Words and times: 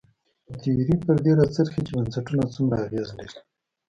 تیوري 0.59 0.95
پر 1.05 1.15
دې 1.23 1.31
راڅرخي 1.39 1.81
چې 1.87 1.91
بنسټونه 1.99 2.43
څومره 2.55 2.77
اغېز 2.85 3.09
لري. 3.17 3.37